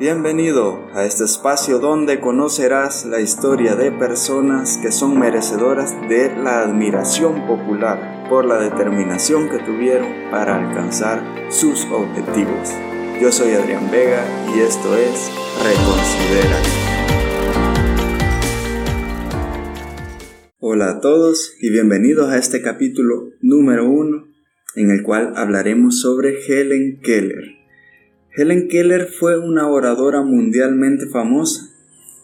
[0.00, 6.62] Bienvenido a este espacio donde conocerás la historia de personas que son merecedoras de la
[6.62, 12.70] admiración popular por la determinación que tuvieron para alcanzar sus objetivos.
[13.20, 14.24] Yo soy Adrián Vega
[14.56, 15.30] y esto es
[15.62, 16.62] Reconsidera.
[20.60, 24.26] Hola a todos y bienvenidos a este capítulo número uno
[24.76, 27.59] en el cual hablaremos sobre Helen Keller
[28.32, 31.68] Helen Keller fue una oradora mundialmente famosa,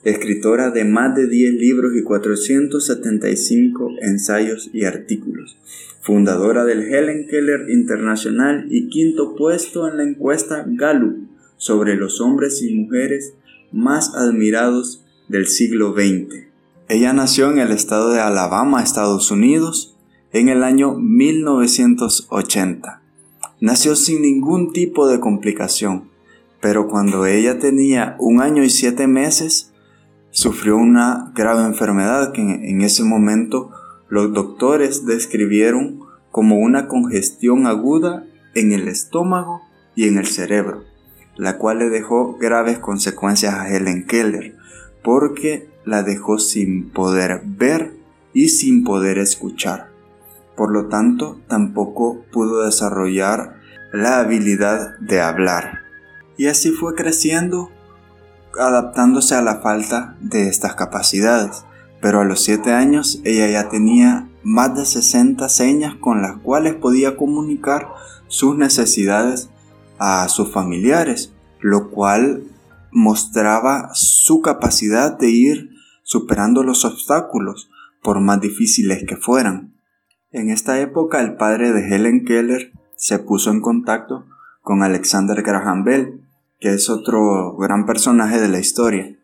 [0.04, 5.58] escritora de más de 10 libros y 475 ensayos y artículos,
[6.00, 11.26] fundadora del Helen Keller Internacional y quinto puesto en la encuesta Gallup
[11.56, 13.34] sobre los hombres y mujeres
[13.72, 16.46] más admirados del siglo XX.
[16.88, 19.96] Ella nació en el estado de Alabama, Estados Unidos,
[20.32, 23.02] en el año 1980
[23.60, 26.10] nació sin ningún tipo de complicación,
[26.60, 29.72] pero cuando ella tenía un año y siete meses,
[30.30, 33.70] sufrió una grave enfermedad que en ese momento
[34.08, 39.62] los doctores describieron como una congestión aguda en el estómago
[39.94, 40.84] y en el cerebro,
[41.36, 44.56] la cual le dejó graves consecuencias a Helen Keller,
[45.02, 47.94] porque la dejó sin poder ver
[48.34, 49.95] y sin poder escuchar.
[50.56, 53.56] Por lo tanto, tampoco pudo desarrollar
[53.92, 55.80] la habilidad de hablar.
[56.36, 57.70] Y así fue creciendo,
[58.58, 61.64] adaptándose a la falta de estas capacidades.
[62.00, 66.74] Pero a los 7 años ella ya tenía más de 60 señas con las cuales
[66.74, 67.88] podía comunicar
[68.28, 69.50] sus necesidades
[69.98, 72.44] a sus familiares, lo cual
[72.92, 75.70] mostraba su capacidad de ir
[76.02, 77.70] superando los obstáculos,
[78.02, 79.75] por más difíciles que fueran.
[80.36, 84.26] En esta época el padre de Helen Keller se puso en contacto
[84.60, 86.20] con Alexander Graham Bell,
[86.60, 89.16] que es otro gran personaje de la historia.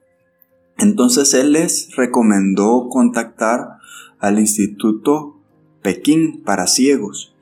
[0.78, 3.76] Entonces él les recomendó contactar
[4.20, 5.36] al Instituto
[5.82, 7.34] Pekín para ciegos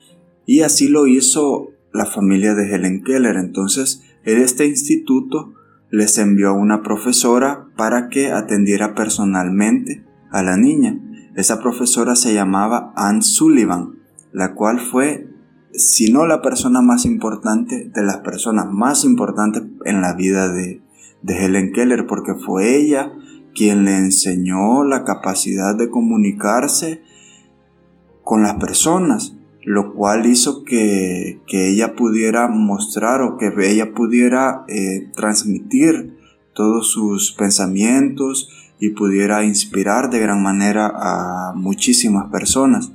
[0.45, 3.37] y así lo hizo la familia de Helen Keller.
[3.37, 5.53] Entonces en este instituto
[5.89, 10.99] les envió a una profesora para que atendiera personalmente a la niña.
[11.35, 13.99] Esa profesora se llamaba Anne Sullivan,
[14.33, 15.29] la cual fue,
[15.73, 20.81] si no la persona más importante, de las personas más importantes en la vida de,
[21.25, 23.13] Helen Keller, porque fue ella
[23.53, 27.01] quien le enseñó la capacidad de comunicarse
[28.23, 34.65] con las personas, lo cual hizo que, que ella pudiera mostrar o que ella pudiera
[34.67, 36.17] eh, transmitir
[36.53, 38.49] todos sus pensamientos
[38.81, 42.91] y pudiera inspirar de gran manera a muchísimas personas.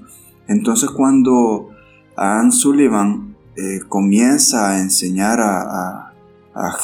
[0.48, 1.70] Entonces cuando
[2.16, 6.02] Anne Sullivan eh, comienza a enseñar a,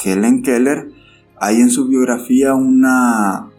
[0.05, 0.91] Helen Keller,
[1.39, 3.49] hay en su biografía una,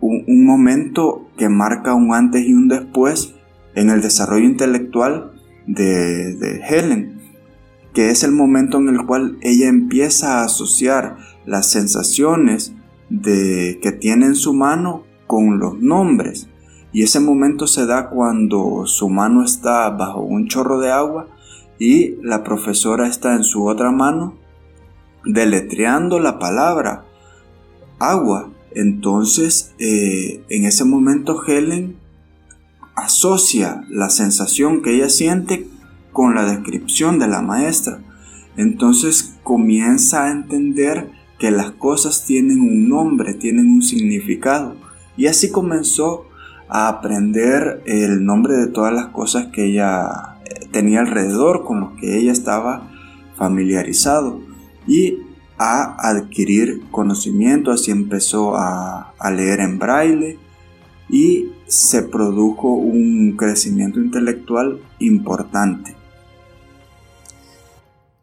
[0.00, 3.34] un, momento que marca un antes y un después
[3.74, 5.32] en el desarrollo intelectual
[5.66, 7.20] de, de Helen,
[7.92, 12.72] que es el momento en el cual ella empieza a asociar las sensaciones
[13.08, 16.48] de que tiene en su mano con los nombres.
[16.92, 21.28] Y ese momento se da cuando su mano está bajo un chorro de agua
[21.78, 24.36] y la profesora está en su otra mano
[25.24, 27.04] deletreando la palabra
[27.98, 28.50] agua.
[28.74, 31.96] Entonces, eh, en ese momento Helen
[32.96, 35.66] asocia la sensación que ella siente
[36.12, 38.00] con la descripción de la maestra.
[38.56, 44.76] Entonces comienza a entender que las cosas tienen un nombre, tienen un significado.
[45.16, 46.26] Y así comenzó
[46.68, 51.92] a aprender el nombre de todas las cosas que ella eh, tenía alrededor, con los
[52.00, 52.90] que ella estaba
[53.36, 54.40] familiarizado.
[54.86, 55.18] Y
[55.58, 60.38] a adquirir conocimiento, así empezó a, a leer en braille
[61.08, 65.96] y se produjo un crecimiento intelectual importante.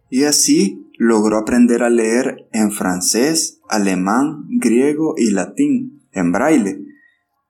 [0.10, 6.80] Y así logró aprender a leer en francés, alemán, griego y latín, en braille.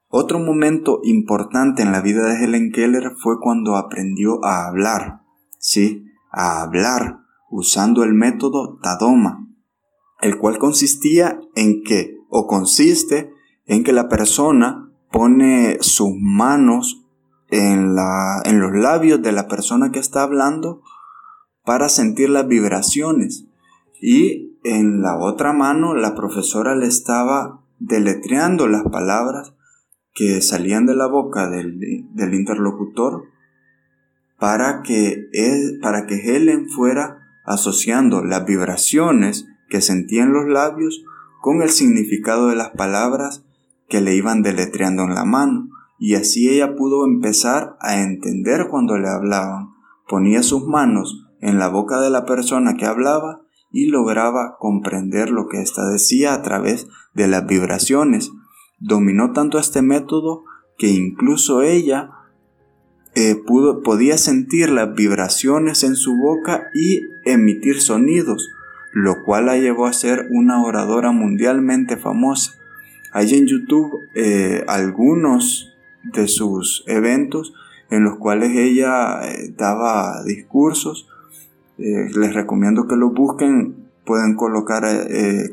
[0.07, 5.21] Otro momento importante en la vida de Helen Keller fue cuando aprendió a hablar,
[5.59, 7.19] sí, a hablar,
[7.50, 9.48] usando el método Tadoma,
[10.21, 13.31] el cual consistía en que, o consiste
[13.65, 17.06] en que la persona pone sus manos
[17.50, 20.81] en, la, en los labios de la persona que está hablando
[21.65, 23.45] para sentir las vibraciones.
[24.00, 29.53] Y en la otra mano la profesora le estaba deletreando las palabras
[30.13, 31.77] que salían de la boca del,
[32.33, 33.25] interlocutor
[34.39, 35.27] para que,
[35.81, 41.03] para que Helen fuera asociando las vibraciones que sentía en los labios
[41.41, 43.44] con el significado de las palabras
[43.88, 45.69] que le iban deletreando en la mano,
[46.00, 49.69] y así ella pudo empezar a entender cuando le hablaban.
[50.07, 55.47] Ponía sus manos en la boca de la persona que hablaba y lograba comprender lo
[55.47, 58.31] que ésta decía a través de las vibraciones.
[58.80, 60.44] Dominó tanto este método
[60.75, 62.09] que incluso ella
[63.13, 68.50] eh, pudo, podía sentir las vibraciones en su boca y emitir sonidos,
[68.91, 72.53] lo cual la llevó a ser una oradora mundialmente famosa.
[73.13, 75.71] Hay en YouTube eh, algunos
[76.12, 77.53] de sus eventos
[77.91, 81.07] en los cuales ella eh, daba discursos.
[81.77, 83.86] Les recomiendo que lo busquen.
[84.06, 84.83] Pueden colocar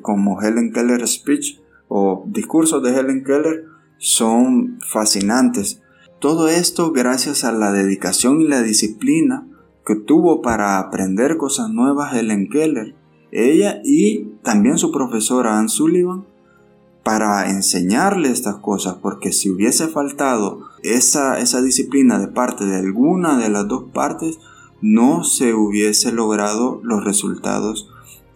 [0.02, 3.64] como Helen Keller Speech o discursos de Helen Keller.
[3.98, 5.82] Son fascinantes
[6.22, 9.44] todo esto gracias a la dedicación y la disciplina
[9.84, 12.94] que tuvo para aprender cosas nuevas Helen Keller,
[13.32, 16.24] ella y también su profesora Ann Sullivan,
[17.02, 23.36] para enseñarle estas cosas, porque si hubiese faltado esa, esa disciplina de parte de alguna
[23.36, 24.38] de las dos partes,
[24.82, 27.88] no se hubiese logrado los resultados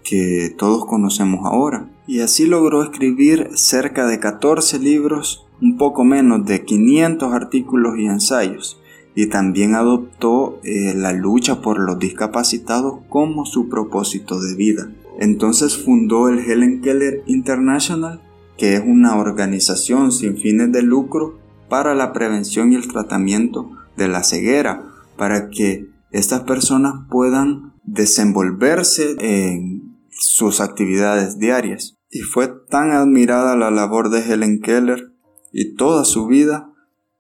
[0.03, 1.91] que todos conocemos ahora.
[2.07, 8.07] Y así logró escribir cerca de 14 libros un poco menos de 500 artículos y
[8.07, 8.81] ensayos,
[9.15, 14.93] y también adoptó eh, la lucha por los discapacitados como su propósito de vida.
[15.19, 18.21] Entonces fundó el Helen Keller International,
[18.59, 21.39] que es una organización sin fines de lucro
[21.69, 24.85] para la prevención y el tratamiento de la ceguera,
[25.17, 31.97] para que estas personas puedan desenvolverse en sus actividades diarias.
[32.11, 35.13] Y fue tan admirada la labor de Helen Keller
[35.53, 36.73] y toda su vida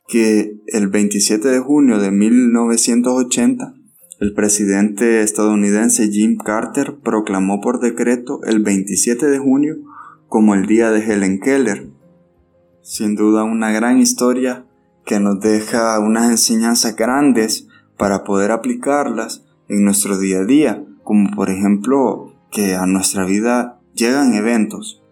[0.09, 3.75] que el 27 de junio de 1980
[4.19, 9.77] el presidente estadounidense Jim Carter proclamó por decreto el 27 de junio
[10.29, 11.91] como el día de Helen Keller.
[12.81, 14.65] Sin duda una gran historia
[15.05, 17.66] que nos deja unas enseñanzas grandes
[17.97, 23.81] para poder aplicarlas en nuestro día a día, como por ejemplo que a nuestra vida
[23.95, 25.03] llegan eventos,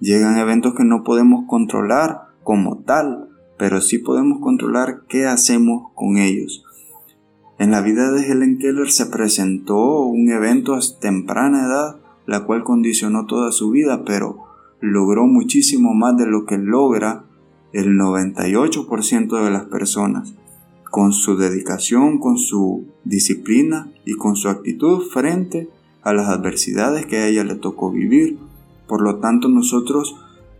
[0.00, 6.18] llegan eventos que no podemos controlar como tal, pero sí podemos controlar qué hacemos con
[6.18, 6.64] ellos.
[7.58, 11.96] En la vida de Helen Keller se presentó un evento a temprana edad,
[12.26, 14.38] la cual condicionó toda su vida, pero
[14.80, 17.24] logró muchísimo más de lo que logra
[17.72, 20.34] el 98% de las personas,
[20.94, 25.68] con su dedicación, con su disciplina y con su actitud frente
[26.04, 28.38] a las adversidades que a ella le tocó vivir.
[28.86, 30.14] Por lo tanto, nosotros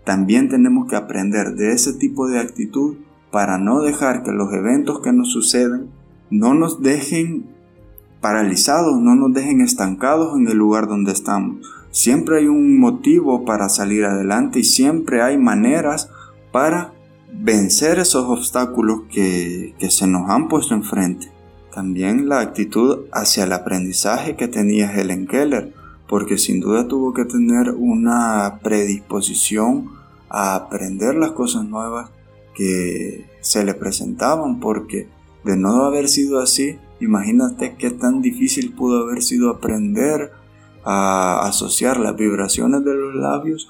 [0.05, 2.97] también tenemos que aprender de ese tipo de actitud
[3.31, 5.91] para no dejar que los eventos que nos suceden
[6.31, 7.47] no nos dejen
[8.21, 11.59] paralizados, no nos dejen estancados en el lugar donde estamos.
[11.93, 16.11] Siempre hay un motivo para salir adelante y siempre hay maneras
[16.51, 16.93] para
[17.37, 21.31] vencer esos obstáculos que, que se nos han puesto enfrente.
[21.73, 25.73] También la actitud hacia el aprendizaje que tenía Helen Keller
[26.09, 29.91] porque sin duda tuvo que tener una predisposición
[30.29, 32.11] a aprender las cosas nuevas
[32.55, 35.09] que se le presentaban, porque
[35.45, 40.33] de no haber sido así, imagínate qué tan difícil pudo haber sido aprender
[40.85, 43.69] a asociar las vibraciones de los labios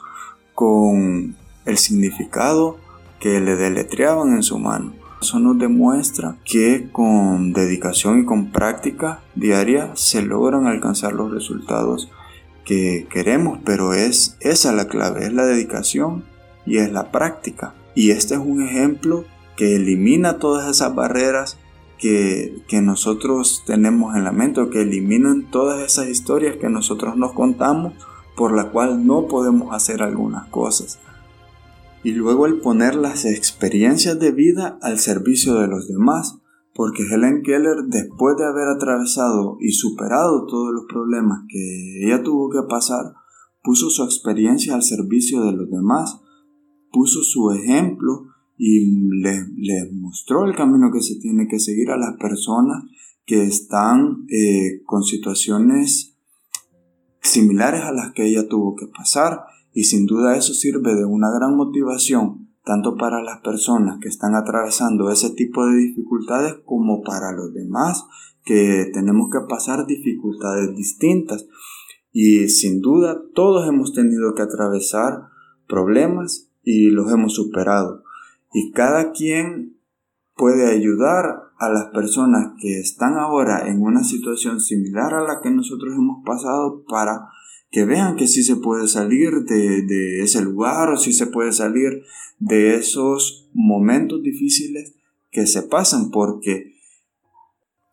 [0.55, 2.77] con el significado
[3.25, 4.93] que le deletreaban en su mano.
[5.23, 12.11] Eso nos demuestra que con dedicación y con práctica diaria se logran alcanzar los resultados
[12.67, 16.27] que queremos, pero es esa la clave, es la dedicación
[16.67, 17.73] y es la práctica.
[17.95, 19.25] Y este es un ejemplo
[19.57, 21.57] que elimina todas esas barreras
[21.97, 27.33] que, que nosotros tenemos en la mente, que eliminan todas esas historias que nosotros nos
[27.33, 27.95] contamos
[28.37, 30.99] por la cual no podemos hacer algunas cosas.
[32.05, 36.39] Y luego el poner las experiencias de vida al servicio de los demás
[36.75, 42.51] porque Helen Keller, después de haber atravesado y superado todos los problemas que ella tuvo
[42.51, 43.15] que pasar,
[43.63, 46.21] puso su experiencia al servicio de los demás,
[46.91, 48.27] puso su ejemplo
[48.59, 48.87] y
[49.21, 52.85] le mostró el camino que se tiene que seguir a las personas
[53.25, 56.17] que están eh, con situaciones
[57.21, 59.45] similares a las que ella tuvo que pasar
[59.75, 64.35] y sin duda eso sirve de una gran motivación tanto para las personas que están
[64.35, 68.07] atravesando ese tipo de dificultades como para los demás
[68.43, 71.47] que tenemos que pasar dificultades distintas.
[72.13, 75.29] Y sin duda todos hemos tenido que atravesar
[75.69, 78.03] problemas y los hemos superado.
[78.53, 79.79] Y cada quien
[80.37, 85.51] puede ayudar a las personas que están ahora en una situación similar a la que
[85.51, 87.29] nosotros hemos pasado para
[87.75, 91.51] que vean que sí se puede salir de, de ese lugar o sí se puede
[91.51, 92.05] salir
[92.39, 94.95] de esos momentos difíciles
[95.33, 96.73] que se pasan porque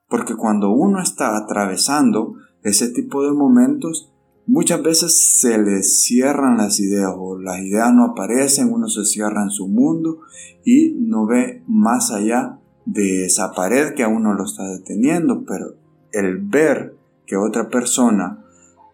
[0.08, 4.14] porque cuando uno está atravesando ese tipo de momentos
[4.46, 9.42] muchas veces se le cierran las ideas o las ideas no aparecen, uno se cierra
[9.42, 10.20] en su mundo
[10.64, 15.74] y no ve más allá de esa pared que a uno lo está deteniendo, pero
[16.12, 16.96] el ver
[17.26, 18.46] que otra persona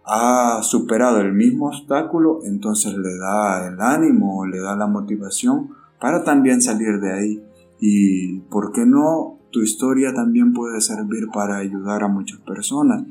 [0.08, 6.24] ha superado el mismo obstáculo, entonces le da el ánimo, le da la motivación para
[6.24, 7.44] también salir de ahí.
[7.80, 9.40] Y, ¿por qué no?
[9.52, 13.04] Tu historia también puede servir para ayudar a muchas personas.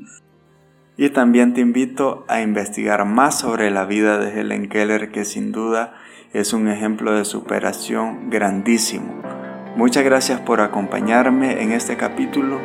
[0.97, 5.51] Y también te invito a investigar más sobre la vida de Helen Keller, que sin
[5.51, 5.93] duda
[6.33, 9.21] es un ejemplo de superación grandísimo.
[9.75, 12.57] Muchas gracias por acompañarme en este capítulo